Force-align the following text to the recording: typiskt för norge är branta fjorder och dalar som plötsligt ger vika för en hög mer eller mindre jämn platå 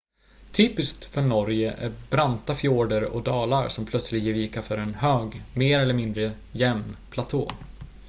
typiskt 0.51 1.05
för 1.05 1.21
norge 1.21 1.71
är 1.71 1.91
branta 2.09 2.55
fjorder 2.55 3.03
och 3.03 3.23
dalar 3.23 3.67
som 3.69 3.85
plötsligt 3.85 4.23
ger 4.23 4.33
vika 4.33 4.61
för 4.61 4.77
en 4.77 4.93
hög 4.93 5.41
mer 5.55 5.79
eller 5.79 5.93
mindre 5.93 6.31
jämn 6.51 6.97
platå 7.11 7.51